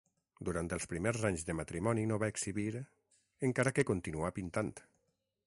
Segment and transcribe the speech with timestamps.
[0.47, 2.67] Durant els primers anys de matrimoni no va exhibir,
[3.51, 4.75] encara que continuà pintant.